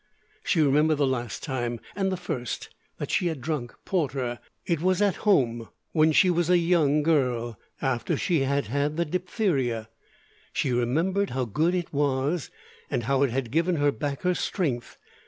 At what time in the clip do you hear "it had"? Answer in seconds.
13.21-13.51